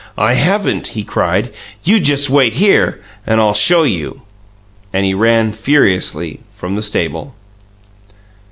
"I 0.17 0.33
haven't?" 0.33 0.87
he 0.97 1.03
cried. 1.03 1.53
"You 1.83 1.99
just 1.99 2.27
wait 2.27 2.53
here, 2.53 3.03
and 3.27 3.39
I'll 3.39 3.53
show 3.53 3.83
you!" 3.83 4.23
And 4.91 5.05
he 5.05 5.13
ran 5.13 5.53
furiously 5.53 6.39
from 6.49 6.75
the 6.75 6.81
stable. 6.81 7.35